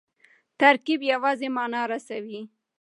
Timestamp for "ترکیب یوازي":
0.59-1.47